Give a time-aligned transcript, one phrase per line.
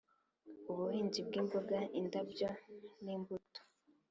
[0.71, 2.49] ubuhinzi bw imboga indabyo
[3.03, 3.61] n imbuto